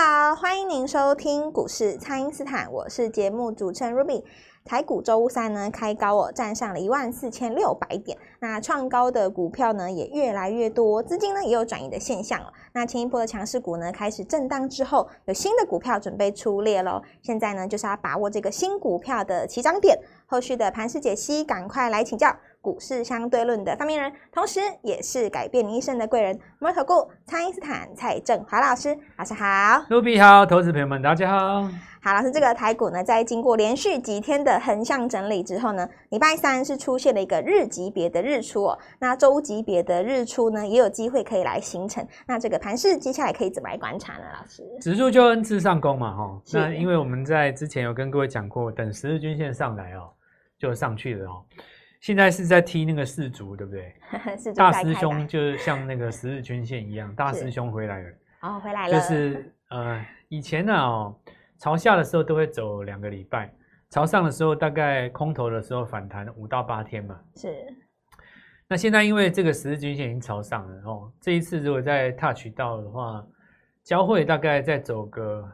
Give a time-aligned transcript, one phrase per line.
[0.00, 4.22] 好，欢迎您收听股市蔡因斯坦，我是节目主持人 Ruby。
[4.64, 12.52] 台股周三呢开高哦，站上了一万四千六百点，那创高的股票呢也越来越多，资金呢也有转移的现象哦。
[12.74, 17.02] 那前一波的强势股呢开始震荡之后，有新的股票准备出列喽。
[17.20, 22.36] 现在呢就是要把握这个新股票的起涨点，后续的盘势解析，赶快来请教。
[22.68, 29.82] 股市相对论的发明人，同时也是改变你一生的贵人——摩尔投顾蔡因斯坦蔡正华老师，老师好。
[29.88, 31.62] 卢比好，投资朋友们大家好。
[32.02, 38.78] 好，老师，这个台股呢，在经过连续几天的横向整理之后呢，礼拜三是出现了一个日级别的日出哦。
[38.98, 42.06] 那周级别的日出呢，也有机会可以来形成。
[42.26, 44.24] 那这个盘势接下来可以怎么来观察呢？
[44.38, 46.42] 老师，指数就 N 次上攻嘛，哈。
[46.52, 50.10] 那因为我们在之前有跟各位讲过，等十日均线上来哦，
[50.58, 51.42] 就上去了哦。
[52.00, 53.94] 现在是在踢那个四足，对不对？
[54.54, 58.10] 大师兄就是像那个十日均线一样，大师兄回来了。
[58.42, 58.92] 哦，回来了。
[58.92, 61.14] 就是呃，以前呢哦，
[61.58, 63.52] 朝下的时候都会走两个礼拜，
[63.90, 67.18] 朝上的时候大概空头的时候反弹五到八天嘛。
[67.34, 67.52] 是。
[68.68, 73.26] 那现在因为这个十日均线已经朝上了哦，这一次如果再 touch 到的话，
[73.82, 75.50] 交汇大概再走个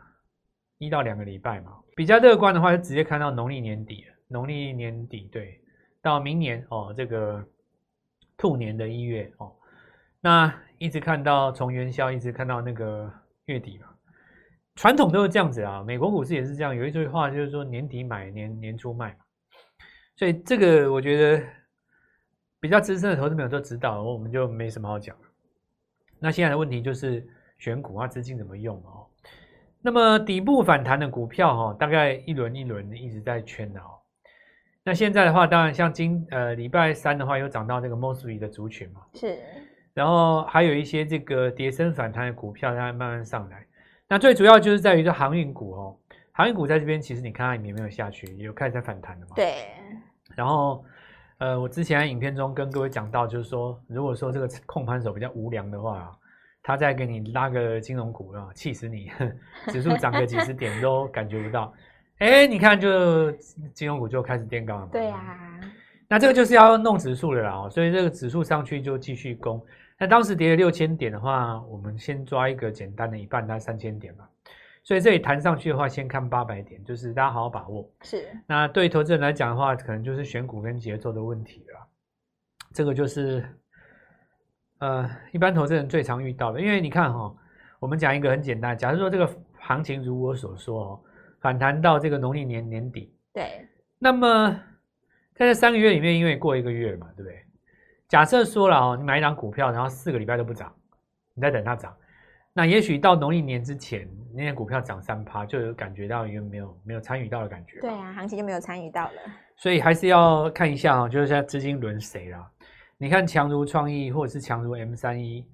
[0.79, 1.73] 一到两个礼拜嘛。
[1.97, 5.61] 比较乐观的话，就直接看到农历年底了，农历年底对。
[6.05, 7.43] 到明年哦，这个
[8.37, 9.51] 兔年的一月哦，
[10.21, 13.11] 那一直看到从元宵一直看到那个
[13.47, 13.87] 月底嘛，
[14.75, 15.83] 传统都是这样子啊。
[15.83, 19.25] 美国股市也是这样，有一句话就是说年底买，年年初卖嘛。
[20.15, 21.43] 所以这个我觉得
[22.61, 25.17] 比较资深的投资朋友都知道，我们就没什么好讲。
[26.19, 29.09] 那现在的问题就是选股啊，资金怎么用哦？
[29.81, 34.04] 那么底部反弹的股票哈，大概一轮一轮的一直在圈的哦。
[34.85, 39.39] 那现在的话，当然像今呃礼拜三的话，有涨到这个 Mosby 的族群嘛，是，
[39.95, 43.65] 然后还有一些这个跌升反弹的股票，它慢慢上来。
[44.07, 45.97] 那最主要就是在于这航运股哦，
[46.33, 49.33] 航运股在这边其实你看它也没有下去，也有开始在反弹了嘛。
[49.35, 49.55] 对。
[50.37, 50.85] 然后
[51.39, 56.13] 呃，我之前在影片中跟各位讲到，就是说，如果说这个控盘手比较无良的话，
[56.63, 59.11] 他再给你拉个金融股啊，气死你，
[59.73, 61.73] 指数涨个几十点都感觉不到。
[62.19, 63.33] 哎，你看，就
[63.75, 64.89] 金融股就开始垫高了嘛。
[64.93, 65.61] 对呀、啊，
[66.09, 69.61] 那这个就是要弄指数的啦哦，所以这个指数上去就继续攻。
[69.99, 74.29] 那当时跌了六千点的话，我们先抓一个简单的一半，大概三千点吧。
[74.85, 77.91] 所以这里弹上去的话，先看八百点，就是大家好好把握。
[78.03, 78.29] 是。
[78.47, 81.87] 那对投资人来讲的话，可能就是选股跟节奏的问题了。
[82.73, 83.45] 这个就是
[84.79, 86.61] 呃，一般投资人最常遇到的。
[86.61, 87.37] 因为你看哈、哦，
[87.81, 91.01] 我们讲一个很简单，假如说这个行情如我所说哦。
[91.45, 93.69] 反弹到这个农历年年底，对。
[93.99, 94.51] 那么
[95.35, 97.39] 在这三个月里面，因为过一个月嘛，对不对？
[98.09, 100.75] 假设说了哦，你买一张股票，然后四个礼拜都不涨，
[101.35, 101.95] 你在等它涨，
[102.55, 107.79] 那也许到农历年之前，那些股票涨三趴，就有感觉到因为没有没有参与到的感觉。
[107.79, 109.13] 对啊，行情就没有参与到了。
[109.57, 112.51] 所以还是要看一下哦，就是现在资金轮谁了。
[112.97, 115.47] 你看强如创意，或者是强如 M 三一，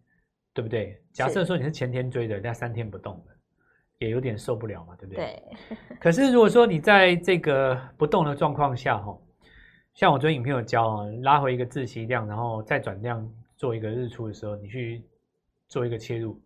[0.55, 1.03] 对不对？
[1.13, 3.35] 假设说你是前天追的，那三天不动的。
[4.01, 5.43] 也有点受不了嘛，对不对？
[5.69, 5.77] 对。
[6.01, 9.17] 可是如果说你在这个不动的状况下，哈，
[9.95, 15.05] 像我昨天影片有教啊，拉回一个自息量，然后再转量做一个日出的时候，你去
[15.69, 16.41] 做一个切入，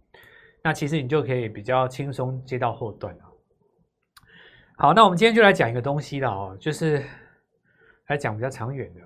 [0.62, 3.25] 那其实你就可以比较轻松接到后段了。
[4.76, 7.04] 好，那我们今天就来讲一个东西了哦，就是
[8.09, 9.00] 来讲比较长远的。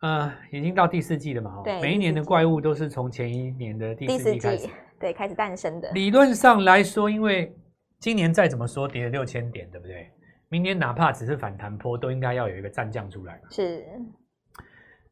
[0.00, 4.66] 呃，已经到第四季了嘛，对，每一年的怪物都是从前一年的第四季开始。
[5.02, 5.90] 对，开始诞生的。
[5.90, 7.52] 理论上来说，因为
[7.98, 10.08] 今年再怎么说跌了六千点，对不对？
[10.48, 13.40] 明年哪怕只是反弹坡，都应该要有一个战将出来。
[13.50, 13.84] 是。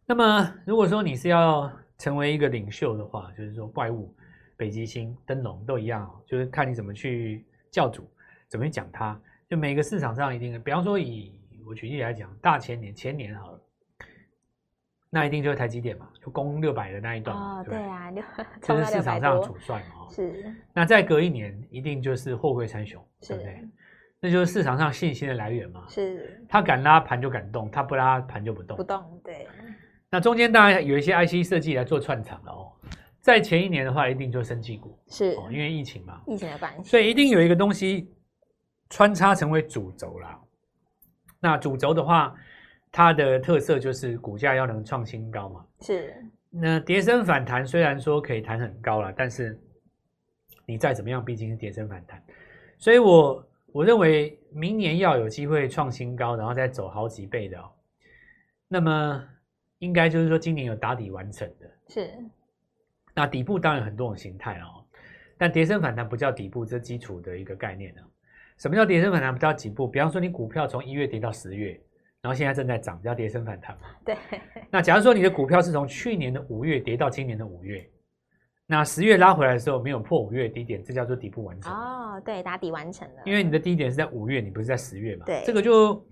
[0.07, 1.69] 那么，如果说你是要
[1.99, 4.15] 成为一个领袖的话，就是说怪物、
[4.57, 8.09] 北极星、灯笼都一样，就是看你怎么去教主，
[8.49, 9.21] 怎么去讲它。
[9.49, 11.37] 就每个市场上一定，比方说以
[11.67, 13.61] 我举例来讲，大前年、前年好了。
[15.13, 18.13] 那一定就是台积电嘛，就攻六百的那一段嘛，哦，对啊，
[18.63, 20.55] 这是市场上的主帅嘛，是。
[20.73, 23.69] 那再隔一年，一定就是货柜三雄，对不对？
[24.21, 25.85] 那就是市场上信心的来源嘛。
[25.89, 26.41] 是。
[26.49, 28.77] 他敢拉盘就敢动，他不拉盘就不动。
[28.77, 29.49] 不动，对。
[30.09, 32.71] 那中间当然有一些 IC 设计来做串场了哦。
[33.21, 38.15] 在前一年的话，一定就生技股，是，哦因为疫情嘛，疫情的关系，所以一定有一个东西
[38.89, 40.41] 穿插成为主轴啦。
[41.41, 42.33] 那主轴的话。
[42.93, 46.15] 它的特色就是股价要能创新高嘛，是。
[46.51, 49.57] 那跌升反弹虽然说可以弹很高了，但是
[50.67, 52.21] 你再怎么样，毕竟是跌升反弹。
[52.79, 57.71] 所以我我认为明年要有机会创新高，然后再走好几倍的哦。
[58.67, 59.25] 那么
[59.79, 62.11] 应该就是说今年有打底完成的，是。
[63.15, 64.85] 那底部当然很多种形态哦，
[65.39, 68.03] 但跌升反弹不叫底部，这基础的一个概念呢。
[68.59, 69.87] 什么叫跌升反弹不叫底部？
[69.87, 71.81] 比方说你股票从一月跌到十月，
[72.23, 73.89] 然后现在正在涨，叫跌升反弹嘛？
[74.05, 74.17] 对。
[74.71, 77.89] 那假如说你的股票是从去年的五月跌到今年的五月，
[78.67, 81.73] 那十月拉回来的时候没有破五月低点，这叫做底部完成。
[81.73, 83.23] 哦，对，打底完成了。
[83.25, 85.25] 因为你的低点是在五月，你不是在十月嘛？
[85.25, 85.43] 对。
[85.47, 86.07] 这个就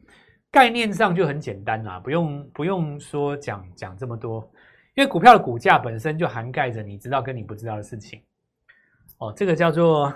[0.50, 4.40] 概念上就很简单啦，不用不用说讲讲这么多，
[4.94, 8.22] 因为股票的股价本身就涵盖着你知道跟你不知道的事情。
[9.18, 10.12] 哦，这个叫做。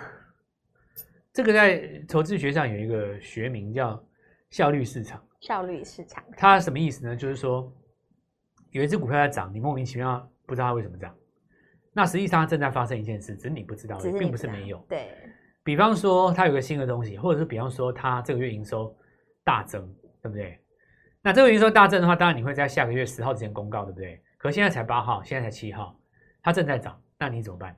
[1.34, 3.98] 这个在投资学上有一个学名叫
[4.50, 5.18] 效率市场。
[5.42, 7.16] 效率市场，它什么意思呢？
[7.16, 7.70] 就是说，
[8.70, 11.12] 有一只股票在涨，你莫名其妙不知道它为什么涨。
[11.92, 14.78] 那实际上它正在发生一件事，只是你不知道，并不是没有。
[14.88, 15.12] 对。
[15.64, 18.96] 比方说，它有个新的东西，或者是比方说，它这个月营收
[19.42, 19.84] 大增，
[20.22, 20.60] 对不对？
[21.22, 24.22] 那这个营收大增的话，当然你会在下个月十号之前公告，对不对？
[24.38, 25.98] 可现在才八号，现在才七号，
[26.40, 27.76] 它正在涨，那你怎么办？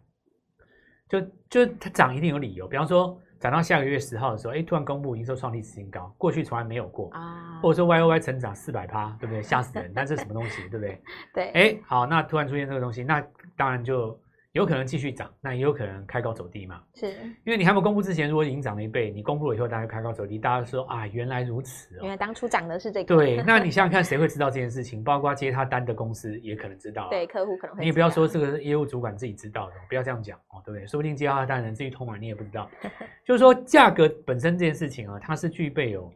[1.09, 3.19] 就就它涨一定有理由，比方说。
[3.45, 9.43] 涨到下个月十号的时候，哎，突然公布营收创历史新高，过去从来没有过啊，或者说 Y O Y 成长四百趴，对不对？
[9.43, 9.93] 吓死人！
[9.95, 10.99] 那这是什么东西，对不对？
[11.35, 13.23] 对，哎，好，那突然出现这个东西，那
[13.55, 14.19] 当然就
[14.55, 16.81] 有可能继续涨，那也有可能开高走低嘛。
[16.95, 17.11] 是，
[17.45, 23.17] 因为你还没公布之前，如果已经涨了一倍，你公布了以后，大家开高走低，大家说啊，原来如此哦，原来当初涨的是这个。
[23.17, 25.03] 对，那你想想看， 谁会知道这件事情？
[25.03, 27.11] 包括接他单的公司也可能知道啊。
[27.11, 27.81] 对，客户可能会。
[27.81, 30.87] 你也不要说这个业务主管自己知道的，不要这样讲哦，对不对？
[30.87, 32.71] 说不定接他单人自己通完，你也不知道。
[33.27, 36.13] 就是说，价格本身这件事情啊，它是具备有，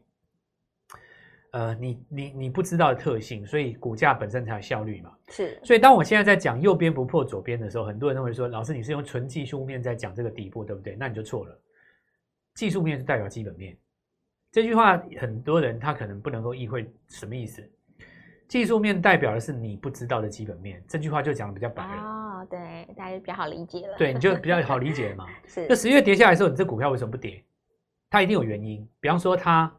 [1.52, 5.10] 呃，你你你不知道的特性，所以股价本身才有效率嘛。
[5.28, 5.58] 是。
[5.64, 10.94] 所以当我现在在讲右边不破左边的时候，很多人都会说，老师你是用纯技术面在讲这个底部，对不对？
[10.96, 11.58] 那你就错了。
[12.54, 13.74] 技术面是代表基本面。
[14.52, 17.62] 这句话很多人他可能不能够意会什么意思。
[18.46, 20.82] 技术面代表的是你不知道的基本面。
[20.86, 22.02] 这句话就讲的比较白了。
[22.02, 23.96] 哦，对，大家就比较好理解了。
[23.96, 25.26] 对，你就比较好理解了嘛。
[25.48, 25.66] 是。
[25.68, 27.42] 那十月跌下来的时候，你这股票为什么不跌？
[28.10, 28.86] 它一定有原因。
[29.00, 29.74] 比方说，它。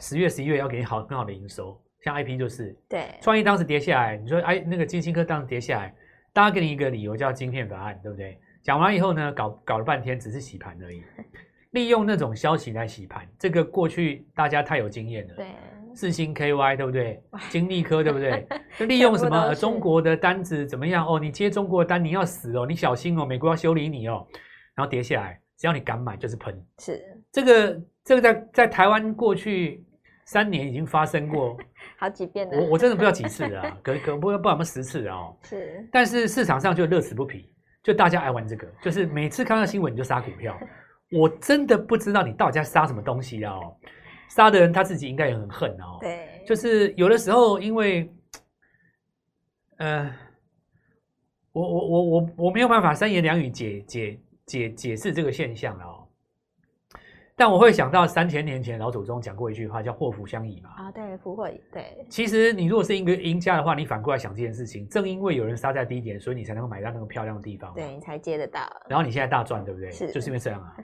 [0.00, 5.94] 十月、十一月要给你好更好的营收，像 IP 就是，对，创意当时跌下来，你说哎，那个金星科当时跌下来，
[6.32, 8.38] 大家给你一个理由叫晶片法案，对不对？
[8.62, 11.02] 讲完以后呢，搞搞了半天只是洗盘而已，
[11.72, 15.34] 利用那种消息来洗盘，这个过去大家太有经验了。
[15.34, 15.46] 对，
[15.94, 17.22] 四星 KY 对不对？
[17.50, 18.46] 晶利科对不对？
[18.78, 21.06] 就利用什么中国的单子怎么样？
[21.06, 24.26] 哦，你接中国的单你要死哦，你小心哦，美国要修理你哦，
[24.74, 26.64] 然后跌下来，只要你敢买就是喷。
[26.78, 27.00] 是
[27.30, 27.80] 这个。
[28.04, 29.84] 这个在在台湾过去
[30.24, 31.56] 三年已经发生过
[31.98, 35.36] 好几遍了，我我真的不知道几次了啊，可可不不知道有没有十次啊、哦？
[35.42, 37.48] 是，但是市场上就乐此不疲，
[37.82, 40.58] 就大家爱玩这个，就是每次看到新闻你就杀股票，
[41.12, 43.76] 我真的不知道你到底在杀什么东西啊、哦？
[44.28, 45.98] 杀的人他自己应该也很恨哦。
[46.00, 48.10] 对，就是有的时候因为，
[49.76, 50.10] 呃，
[51.52, 56.01] 我我我我我没有办法三言两语解解解解释这个现象了哦。
[57.34, 60.70] 但我会想到三千年前老祖宗讲过一句话，叫祸福相倚嘛。
[60.76, 62.06] 啊，对，福祸对。
[62.08, 68.60] 其实你如果是一个赢家的话，你反过来想这件事情，正因为有人杀在低点，所以你才能够买到那个漂亮的地方，对，你才接得到。
[68.88, 69.90] 然后你现在大赚，对不对？
[69.90, 70.76] 是，就是因为这样啊。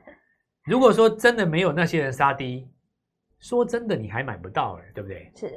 [0.64, 2.66] 如果说真的没有那些人杀低，
[3.38, 5.30] 说真的你还买不到，哎，对不对？
[5.36, 5.52] 是。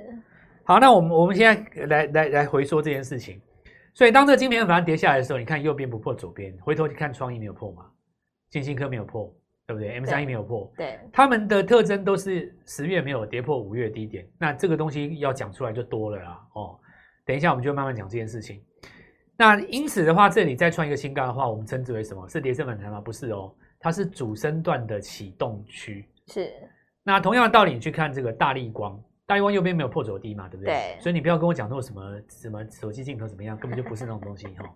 [0.65, 3.41] 好，那我们我们现在来来来回说这件事情。
[3.93, 7.85] 所以当这个晶片反而跌下来的时候，你看右边不破左边，回头去看创意没有破嘛，
[8.49, 9.33] 金星科没有破。
[9.67, 16.47] 对不对？M 三一没有破，对，他们的特征都是十月没有跌破五月低点，那这个东西要讲出来就多了啦。
[16.53, 16.79] 哦，
[17.25, 18.61] 等一下我们就慢慢讲这件事情。
[19.37, 22.27] 那因此的话，这里再创一个新高的话，我们称之为什么？
[22.27, 22.99] 是跌升反弹吗？
[22.99, 26.07] 不是哦，它是主升段的启动区。
[26.27, 26.51] 是。
[27.03, 30.73] 那同样的道理，你去看这个大立光，大立光右边没有破走低嘛，对不对？
[30.73, 30.99] 对。
[30.99, 34.69] 所以你不要跟我讲说什么什么手机镜头怎么样，根本就不是那种东西哈、哦。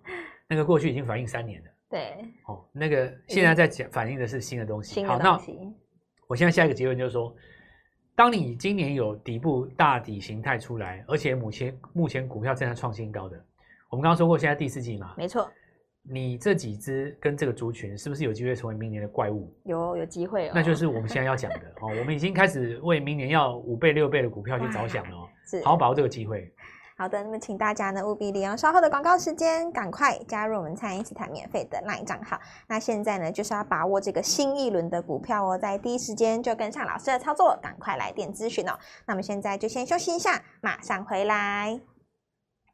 [0.48, 1.70] 那个过去已经反映三年了。
[1.96, 4.96] 对，哦，那个现在在讲反映的是新的东西。
[4.96, 5.54] 新的东西。
[5.54, 5.74] 好，那
[6.28, 7.34] 我现在下一个结论就是说，
[8.18, 13.38] 当你今年有底部大底形态出来，而且目前目前股票正在创新高的，
[13.90, 15.50] 我们刚刚说过，现在第四季嘛，没错。
[16.04, 19.56] 你这几只跟这个族群是不是有机会成为明年的怪物？
[19.64, 20.52] 有，有机会哦。
[20.54, 25.30] 那就是我们现在要讲的哦，我们已经开始为明年要五倍六倍的股票去着想了哦，
[25.64, 26.54] 好把握这个机会。
[26.98, 32.40] 好的，那么请大家呢务必利用稍后的广告时间，赶快加入我们餐饮集团免费的 LINE 账号。
[32.68, 38.80] 那现在呢就是要把握这个新一轮的股票哦，在第一时间就跟上老师的操作，赶快来电咨询哦。
[39.06, 41.95] 那么现在就先休息一下，马上回来。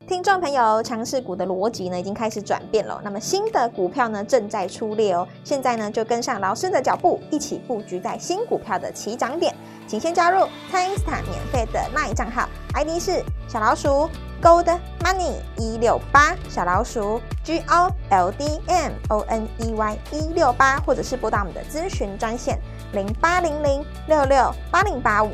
[0.08, 5.26] 听众朋友，强势股的逻辑呢已经开始转变了，那么新的股票呢正在出列哦。
[5.44, 9.56] 现在呢就跟上老师的脚步，一起布局在新股票的起涨点。
[9.88, 14.10] 请先加入蔡因斯坦免费的 LINE 账号，ID 是小老鼠
[14.42, 22.60] Gold Money 一六八小老鼠 G O L D M O N E Y 一六八，或者是拨打我们的咨询专线
[22.94, 25.30] 零八零零六六八零八五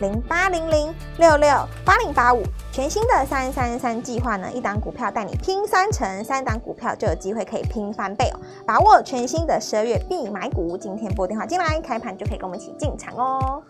[0.00, 1.48] 零八零零六六
[1.84, 2.42] 八零八五。
[2.70, 8.38] 全新的三三三计划呢，一档股票带你拼三成，三档股票就有机会可以拼翻倍哦！
[8.64, 13.60] 把握全新的十二月必买股，今天拨电话进来，开盘就可以跟我们一起进场哦。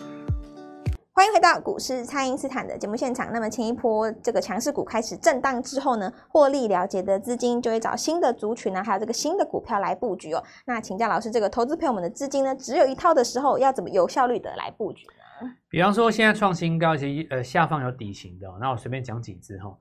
[1.14, 3.32] 欢迎回到股市，蔡因斯坦的节目现场。
[3.32, 10.44] 那么前一波这个强势股开始震荡之后呢，获利了结的资金就会找新的族群呢，还有这个新的股票来布局哦。
[10.66, 15.24] 那请教老师，这个投资朋友们的资金呢，只有一套的时候，要怎么有效率的来布局呢？
[15.68, 19.76] 比方说现在创新高，其实呃下方有底型的，那我随便讲几只哈。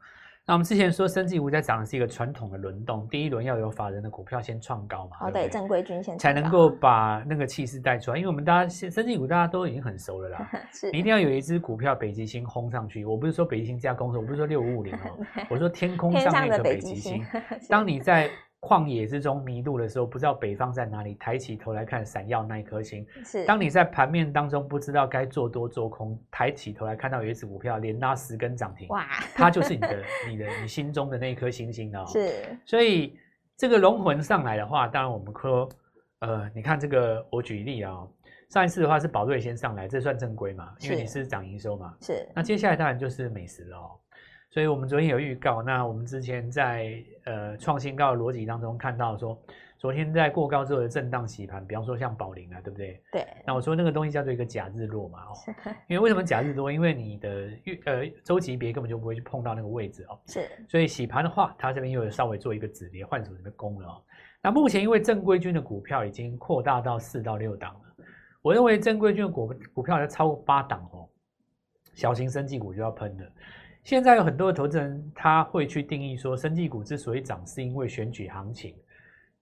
[0.50, 8.18] 那我们之前说，生技股在涨的是一个传统的轮动，第一轮要有法人的股票先创高嘛，哦对，正规军先才能够把那个气势带出来。
[8.18, 13.04] 因为我们大家生技股大家都已经很熟了啦， 是你一定要有一只股票北极星轰上去。
[13.04, 15.20] 我不是说北极星加工程，我不是说六五五零哦，
[15.52, 17.22] 我说天空上面的北极星。
[17.68, 23.06] 当你在旷野之中迷路的时候，不知道北方在哪里，抬起头来看闪耀那一颗星。
[23.24, 23.46] 是。
[23.46, 32.04] 当你在盘面当中不知道该做多做空，抬起头来看到有一只股票连拉十根涨停，哇，它就是你的、 你的、你心中的那一颗星星哦。
[32.08, 32.58] 是。
[32.66, 33.18] 所以
[33.56, 35.70] 这个龙魂上来的话，当然我们说，
[36.20, 38.12] 呃，你看这个，我举例啊、哦，
[38.50, 40.74] 上一次的话是宝瑞先上来，这算正规嘛？
[40.82, 41.96] 因为你是涨营收嘛。
[42.02, 42.28] 是。
[42.36, 44.00] 那接下来当然就是美食了哦。
[44.50, 49.38] 所以我们昨天有预告，那我们之前在呃创新高的逻辑当中看到说，
[49.78, 53.02] 昨天在过高之后的震荡洗盘，比方说像宝林啊，对不对？
[53.12, 53.28] 对。
[53.46, 55.34] 那我说那个东西叫做一个假日落嘛，哦，
[55.88, 56.72] 因为为什么假日落？
[56.72, 60.20] 因为你的月呃周级别根本就不会去碰到那个位置哦。
[60.28, 60.50] 是。
[60.68, 64.02] 所以洗盘的话，它这边又有稍微做一个止跌换手的攻了哦。
[64.42, 68.06] 那目前因为正规军的股票已经扩大到四到六档了，
[68.42, 71.08] 我认为正规军的股股票要超过八档哦，
[71.94, 73.26] 小型生技股就要喷了。
[73.88, 78.76] 现在有很多的投资人，他会去定义说，生技股之所以涨，是因为选举行情。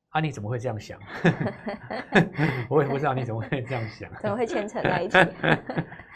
[0.10, 1.00] 啊，你怎么会这样想？
[2.70, 4.08] 我也不知道你怎么会这样想。
[4.22, 5.18] 怎么会牵扯在一起？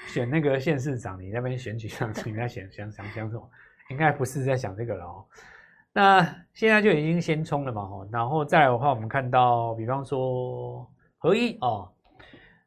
[0.09, 3.49] 选那个县市长，你那边选举上，你在想想想想什么？
[3.89, 5.25] 应该不是在想这个了哦。
[5.91, 6.21] 那
[6.53, 8.07] 现在就已经先冲了嘛，吼。
[8.11, 11.91] 然后再来的话，我们看到，比方说合一哦，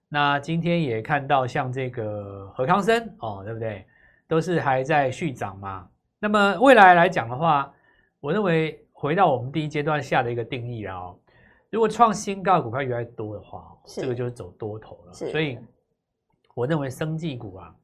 [0.09, 3.87] 那今天也看到像这个何康生哦，对不对？
[4.33, 5.87] 都是还在续涨嘛？
[6.19, 7.71] 那么未来来讲的话，
[8.19, 11.15] 我认为回到我们第一阶段下的一个定义啊，
[11.69, 15.13] 如果创新高的股票越来越多的话，这个就是走多头了。
[15.13, 15.59] 所以
[16.55, 17.77] 我认为生技股啊，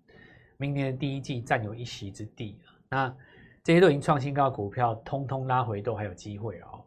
[0.57, 2.73] 明年的第一季占有一席之地啊。
[2.89, 3.17] 那
[3.63, 6.83] 这些都已经创新高的股票，通通拉回都还有机会哦。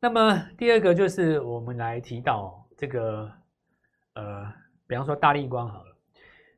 [0.00, 3.30] 那么第二个就是我们来提到这个
[4.14, 4.52] 呃，
[4.88, 5.89] 比方说大力光好了。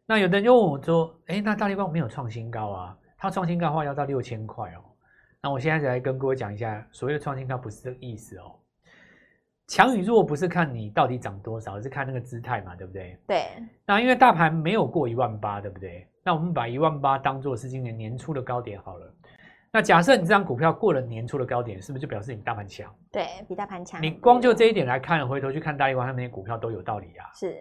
[0.06, 2.99] 那有的人就问我说：“哎，那大力光没有创新高啊？
[3.16, 4.82] 它创新高的话要到六千块哦。”
[5.42, 8.54] 那我现在就来跟各位讲一下，所谓的创新高不是这个意思哦。
[9.68, 13.16] 强与弱不是看你到底涨多少，而是看那个姿态嘛，对不对？
[13.26, 13.44] 对。
[13.87, 16.06] 那因为大盘没有过一万八，对不对？
[16.23, 19.14] 那我们把一万八当做是今年年初的高点好了。
[19.73, 22.94] 那假设你这张股票过了年初的高点，是不是就表示你大盘强？
[23.11, 24.02] 对，比大盘强。
[24.02, 27.26] 你光就这一点来看，回头去看大力光他们那些股票都有道理啊。
[27.35, 27.56] 是。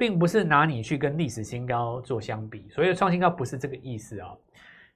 [0.00, 4.38] 并不是拿你去跟历史新高做相比，所以创新高不是这个意思啊、哦，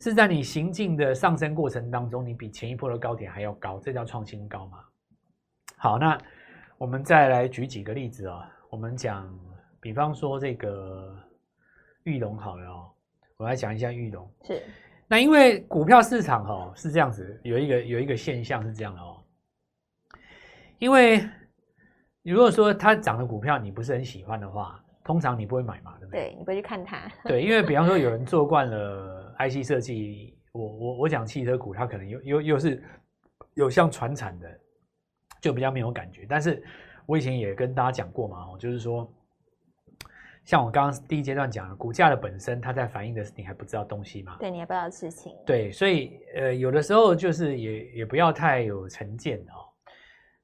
[0.00, 4.78] 是在你行进的上升过程当中，你比前一波的高点还要高，这叫创新高嘛？
[5.76, 6.16] 好，那
[6.78, 9.30] 我们再来举几个例子啊、哦，我们讲，
[9.78, 11.14] 比方说这个
[12.04, 12.90] 玉龙好了哦，
[13.36, 14.26] 我来讲一下玉龙。
[14.44, 14.62] 是，
[15.06, 19.22] 那因为股票市场哦是这样子，有一个有一个现象是这样的哦，
[20.78, 21.28] 因为
[22.22, 24.80] 如果说它涨的股票你不是很喜欢的话。
[25.04, 26.30] 通常你不会买嘛，对不对？
[26.30, 27.06] 对，你不会去看它。
[27.28, 32.82] 对，因为比方说有人做惯了 IC 设计，我我我讲汽车股，它可能又又又是
[33.52, 34.48] 有像传产的，
[35.42, 36.24] 就比较没有感觉。
[36.26, 36.62] 但是
[37.04, 39.06] 我以前也跟大家讲过嘛，就是说，
[40.44, 44.38] 像我刚刚第一阶段讲的，股价的本身，它在反映的是你还不知道东西嘛？
[44.40, 45.36] 对，你还不知道事情。
[45.44, 49.68] 对，所以呃，有的时候就是也也不要太有成见哦。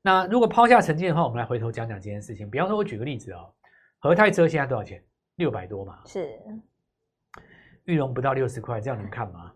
[0.03, 2.51] 那如果抛下成见的话，我们来回头讲讲这件事情。
[2.51, 3.51] 比方说，我举个例子哦。
[4.01, 5.03] 和泰车现在多少钱？
[5.37, 5.99] 六百多嘛。
[6.07, 6.37] 是。
[7.85, 9.53] 裕隆不到六十块，这样能看吗？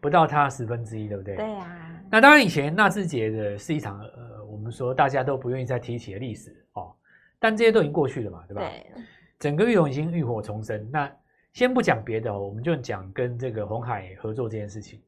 [0.00, 1.36] 不到它十分之一，对不对？
[1.36, 2.00] 对呀、啊。
[2.10, 6.94] 那当然，以前纳智捷的是一场呃，我们说大家都不愿意再提起的历史哦。
[7.38, 8.60] 但这些都已经过去了嘛，对吧？
[8.62, 9.02] 对。
[9.38, 10.88] 整个裕隆已经浴火重生。
[10.90, 11.10] 那
[11.52, 15.00] 先不讲别的哦，我们就讲跟这个鸿海合作这件事情。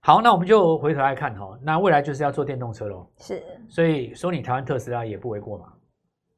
[0.00, 1.58] 好，那我们就回头来看哈、哦。
[1.62, 3.10] 那未来就是要做电动车喽。
[3.18, 3.42] 是。
[3.68, 5.72] 所以说，你台湾特斯拉也不为过嘛。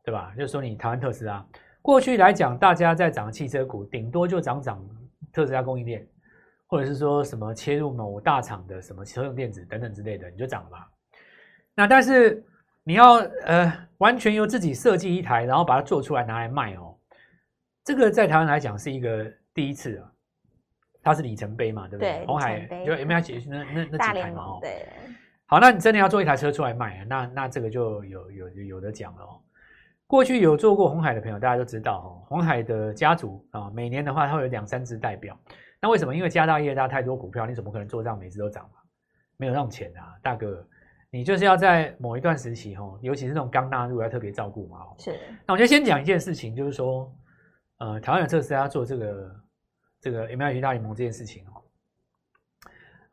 [0.05, 0.33] 对吧？
[0.37, 1.45] 就是说你台湾特斯拉，
[1.81, 4.85] 过去来讲，大家在涨汽车股，顶多就涨涨
[5.33, 6.07] 特斯拉供应链，
[6.67, 10.91] 或者是说什么切入某大厂的什么车用电子等等之类的，你就涨了吧。
[11.75, 12.45] 那但是
[12.85, 16.97] 你要呃完全由自己设计一台，然后把它做出来拿来卖哦，
[17.85, 20.09] 这个在台湾来讲是一个第一次啊。
[21.05, 22.25] 它是里程碑嘛，对不对？
[22.27, 24.59] 红海就 M H 那那那几台嘛哦。
[24.63, 24.87] 对。
[25.47, 29.41] 好，那你真的要做一台车出来卖，那那这个就有有有得讲了哦。
[30.13, 35.35] 过去有做过红海的朋友，大家都知道哦，红海的家族啊，每年的话它会有两三只代表。
[35.81, 36.15] 那为什么？
[36.15, 38.81] 因为家大业大，太多股票，你怎么可能做这样每只都涨嘛？
[39.39, 40.63] 没有那种钱啊，大哥，
[41.11, 44.81] 你就是要在某一段时期哦，尤其是那种刚纳入要特别照顾嘛。
[44.99, 45.19] 是。
[45.47, 47.11] 那我就先讲一件事情，就是说，
[47.79, 49.35] 呃，台湾有特斯拉做这个。
[49.99, 51.63] 这个 MIH 大联盟这件事情哦，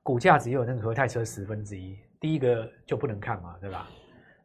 [0.01, 3.87] 股价只有那个和泰车十分之一，第一个就不能看嘛，对吧？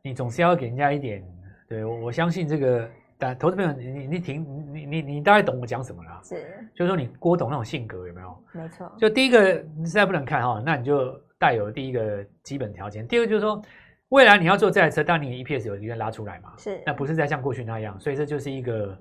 [0.02, 1.26] 你总是要给人家一点，
[1.68, 6.20] 对，我我相信这个，但投资朋友，你你你听，你你你大概懂我讲什么了？
[6.22, 6.42] 是，
[6.74, 8.44] 就是说你郭董那种性格有没有？
[8.52, 8.90] 没错。
[8.98, 13.06] 就第一个你实在不能看哈，那你就带有第一个基本条件。
[13.06, 13.60] 第二个就是说，
[14.08, 16.52] 未来你要做这台车，当你 EPS 有一个拉出来嘛？
[16.58, 16.80] 是。
[16.84, 18.98] 那不是再像过去那样，所以这就是一个。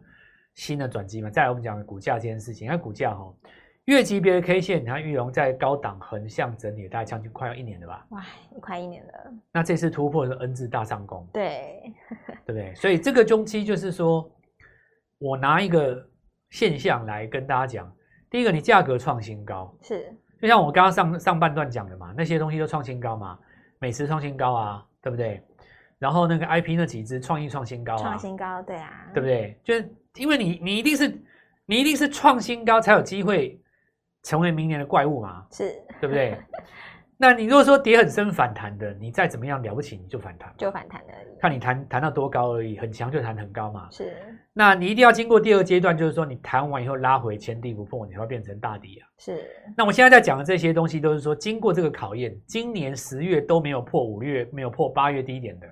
[0.55, 3.33] 新的转机嘛，再来我们讲股价这件事情，那股价哈，
[3.85, 8.05] 月级别的 K 线，你看玉龙在高档横向整理，大概将近快要一年了吧？
[8.09, 8.25] 哇，
[8.61, 9.13] 快一年了。
[9.51, 11.93] 那这次突破是 N 字大上攻，对，
[12.45, 12.73] 对不对？
[12.75, 14.29] 所以这个中期就是说，
[15.17, 16.07] 我拿一个
[16.49, 17.93] 现象来跟大家讲，
[18.29, 23.37] 第一个，你价格创新高，是，就像我刚刚上上半段讲的嘛，那些东西都创新高嘛，
[23.79, 25.43] 美食创新高啊，对不对？
[25.99, 29.59] 然后那个 IP 那几只创意创新高啊，创新高，对啊，对不对？
[29.63, 29.93] 就是。
[30.17, 31.09] 因为你你一定是
[31.65, 33.59] 你一定是创新高才有机会
[34.23, 36.37] 成为明年的怪物嘛，是对不对？
[37.15, 41.39] 那你如果说跌很深反弹的，你再怎么样了不起，你就反弹，就反弹而已。
[41.39, 43.87] 看你弹弹到多高而已，很强就弹很高嘛。
[43.91, 44.13] 是，
[44.51, 49.07] 那你一定要经过第二阶段，就是说你弹完以后拉回前低不破，你会变成大底啊。
[49.19, 49.45] 是。
[49.77, 55.67] 那我现在在讲的这些东西，都是说经过这个考验，今年十月都没有破五月，没有破八月低点的，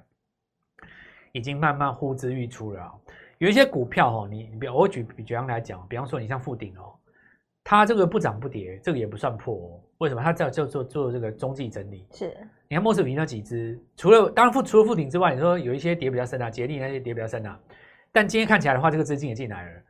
[1.33, 2.93] 已经慢慢呼之欲出了。
[3.39, 6.93] 有一些股票哦，你你比我举比举方来讲，比方说你像富鼎哦，
[7.71, 9.79] 它这个不涨不跌，这个也不算破哦。
[9.99, 10.21] 为什么？
[10.21, 12.05] 它在做做做这个中继整理。
[12.11, 12.35] 是，
[12.67, 17.57] 你看莫斯比那几只，除了当然富除了富鼎之外，你说有一些跌比较深啊，捷力那些跌比较深啊。
[18.11, 19.81] 但今天看起来的话，这个资金也进来了。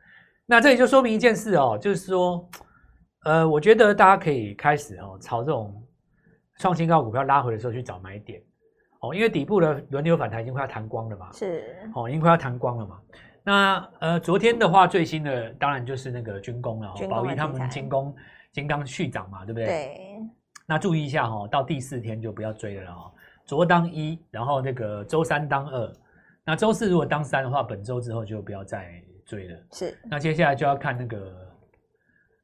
[0.46, 2.48] 那这也就说明一件事哦，就是说，
[3.24, 5.74] 呃，我觉得大家可以开始哦，朝这种
[6.60, 8.40] 创新高股票拉回的时候去找买点
[9.00, 11.32] 哦，因为底部的轮流反弹已经快要弹光了嘛。
[11.32, 11.64] 是，
[11.96, 13.00] 哦，已经快要弹光了嘛。
[13.44, 18.14] 那呃，昨天的话，最新的当然就是那个军工了，宝一他们军工
[18.52, 19.66] 金刚续涨嘛，对不对？
[19.66, 20.20] 对。
[20.64, 23.12] 那注意一下哈，到第四天就不要追了哦。
[23.44, 25.92] 昨当一，然后那个周三当二，
[26.44, 29.58] 那周四如果当三的话，本周之后就不要再追了。
[29.72, 29.98] 是。
[30.04, 31.48] 那接下来就要看那个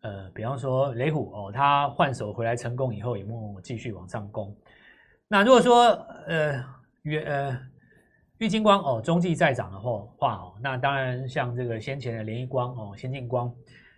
[0.03, 4.53] 呃，比方说雷虎哦，他换手回来成功以后，有没有继续往上攻？
[5.29, 5.91] 那如果说
[6.27, 6.65] 呃，
[7.03, 7.61] 原呃。
[8.39, 13.53] 玉金光哦，中继再涨的话话哦，那当然像这个先前的联一光哦、先进光，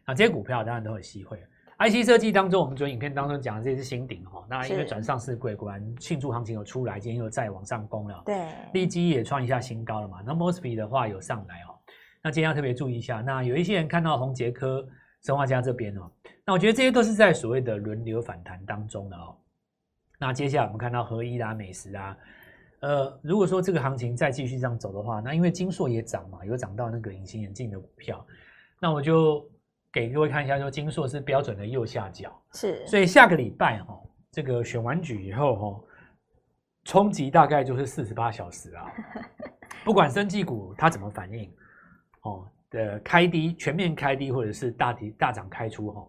[0.07, 1.39] 那这些股票当然都有机会。
[1.79, 8.23] IC 设计当中，我们昨天影片当中讲的这是新鼎哈，那因为转上市贵，果然庆祝行情有出来，今天又再往上攻了。
[8.25, 10.23] 对，立积也创一下新高了嘛。
[10.25, 11.77] 那 Mosby 的话有上来哦，
[12.23, 13.21] 那今天要特别注意一下。
[13.21, 14.87] 那有一些人看到红杰科、
[15.23, 16.11] 生化家这边哦，
[16.47, 19.37] 那我觉得这些都是在所谓的轮流反弹当中的哦。
[20.19, 22.17] 那接下来我们看到合一啦、美食啊。
[22.81, 28.27] 呃，如果说这个行情再继续这样走的话，那因为金硕也涨嘛，有涨到那个隐形眼镜的股票，
[28.81, 29.47] 那我就
[29.93, 34.01] 给各位看一下，说金硕是标准的右下角，是，所以下个礼拜哈、哦，
[34.33, 35.85] 这个选完举以后哈、哦，
[36.85, 38.91] 冲击大概就是四十八小时啊，
[39.85, 41.53] 不管生技股它怎么反应，
[42.23, 46.09] 哦的开低全面开低或者是大跌大涨开出哈、哦，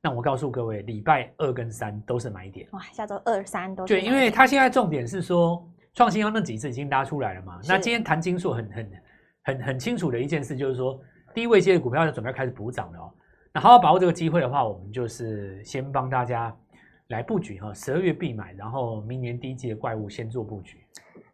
[0.00, 5.64] 那我告诉各位，礼拜二跟三都是买点，哇，下周二三都是对，因为它现在重点是说。
[5.94, 7.60] 创新高那几次已经拉出来了嘛？
[7.66, 8.90] 那今天谈金数很很
[9.42, 11.00] 很很清楚的一件事就是说，
[11.34, 13.12] 低位接的股票要准备开始补涨了哦。
[13.52, 16.56] 那好好把握这个机会的话，我们就是先帮大家
[17.08, 20.78] 来布局哈，十二月必买，然后明年第一季的怪物先做布局。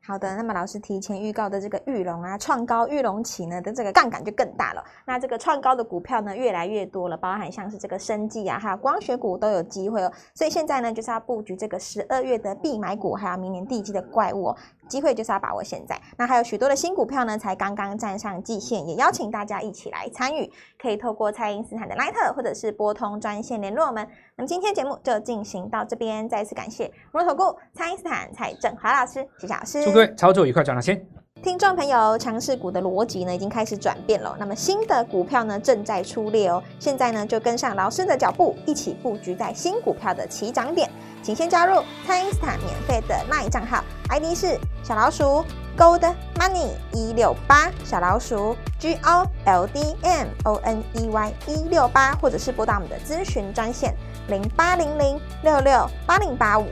[0.06, 4.84] 好的，那么老师提前预告的这个玉龙啊，创高玉龙起呢的这个杠杆就更大了。
[5.04, 10.12] 那这个创高的股票呢越来越多了，包含像是这个生技啊，还有光学股都有机会哦。
[10.32, 14.56] 所以现在呢就是要布局这个十二月的必买股，还有明年地基的怪物哦。
[14.88, 16.00] 机会就是要把握现在。
[16.16, 20.50] 那还有许多的新股票呢，才刚刚站上季线，也邀请大家一起来参与。
[20.78, 24.06] 可以透过蔡英斯坦的 LINE 或者是拨通专线联络我们。
[24.36, 29.84] 那么今天节目就进行到这边，再次感谢摩投顾蔡英斯坦蔡振华老师，谢谢老师。
[29.84, 31.15] 祝各位操作愉快，赚到钱。
[31.46, 36.60] 听众朋友，强势股的逻辑呢已经开始转变了，那么新的股票呢正在出列哦。
[36.80, 40.90] 现在呢就跟上老师的脚步，一起布局在新股票的起涨点。
[41.22, 45.44] 请先加入蔡因斯坦免费的 LINE 账号，ID 是小老鼠
[45.78, 53.94] Gold Money 一六八，小老鼠 G O L D M O N E Y 一六八，或者是拨打我们的咨询专线
[54.26, 56.66] 零八零零六六八零八五。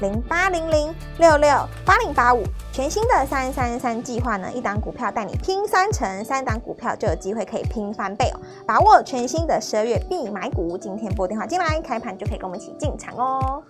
[0.00, 1.50] 零八零零六六
[1.84, 8.40] 八零八五，全新的三三三计划呢，一档股票带你拼三成，三档股票就有机会可以拼翻倍哦！
[8.66, 13.62] 把握全新的十二月必买股，今天拨电话进来，开盘就可以跟我们一起进场哦！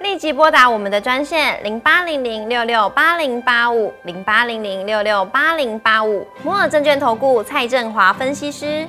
[0.00, 8.88] 立即拨打我们的专线零八零零六六八零八五零八零零六六八零八五，摩尔证券投顾蔡振华分析师。